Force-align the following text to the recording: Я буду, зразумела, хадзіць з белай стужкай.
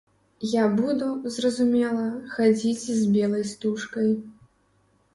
Я 0.53 0.63
буду, 0.79 1.09
зразумела, 1.35 2.03
хадзіць 2.33 2.99
з 3.05 3.15
белай 3.15 3.49
стужкай. 3.55 4.13